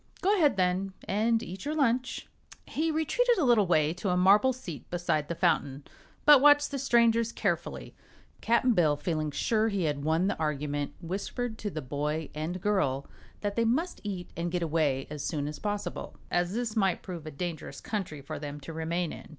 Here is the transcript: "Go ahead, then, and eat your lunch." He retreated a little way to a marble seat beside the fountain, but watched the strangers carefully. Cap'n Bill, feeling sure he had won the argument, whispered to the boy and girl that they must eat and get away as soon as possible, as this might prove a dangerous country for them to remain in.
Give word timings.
"Go 0.23 0.33
ahead, 0.35 0.57
then, 0.57 0.93
and 1.07 1.43
eat 1.43 1.63
your 1.63 1.75
lunch." 1.75 2.27
He 2.65 2.89
retreated 2.89 3.37
a 3.37 3.43
little 3.45 3.67
way 3.67 3.93
to 3.93 4.09
a 4.09 4.17
marble 4.17 4.51
seat 4.51 4.89
beside 4.89 5.27
the 5.27 5.35
fountain, 5.35 5.83
but 6.25 6.41
watched 6.41 6.71
the 6.71 6.79
strangers 6.79 7.31
carefully. 7.31 7.95
Cap'n 8.41 8.73
Bill, 8.73 8.97
feeling 8.97 9.29
sure 9.29 9.67
he 9.67 9.83
had 9.83 10.03
won 10.03 10.25
the 10.25 10.35
argument, 10.39 10.93
whispered 11.01 11.59
to 11.59 11.69
the 11.69 11.83
boy 11.83 12.31
and 12.33 12.59
girl 12.61 13.05
that 13.41 13.55
they 13.55 13.63
must 13.63 14.01
eat 14.03 14.31
and 14.35 14.51
get 14.51 14.63
away 14.63 15.05
as 15.11 15.23
soon 15.23 15.47
as 15.47 15.59
possible, 15.59 16.17
as 16.31 16.55
this 16.55 16.75
might 16.75 17.03
prove 17.03 17.27
a 17.27 17.29
dangerous 17.29 17.79
country 17.79 18.21
for 18.23 18.39
them 18.39 18.59
to 18.61 18.73
remain 18.73 19.13
in. 19.13 19.29